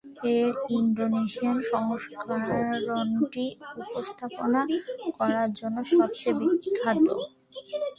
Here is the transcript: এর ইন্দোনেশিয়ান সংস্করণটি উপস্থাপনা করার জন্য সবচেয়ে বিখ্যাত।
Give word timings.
এর 0.35 0.51
ইন্দোনেশিয়ান 0.77 1.57
সংস্করণটি 1.71 3.45
উপস্থাপনা 3.81 4.61
করার 5.17 5.49
জন্য 5.59 5.77
সবচেয়ে 5.91 6.37
বিখ্যাত। 6.39 7.07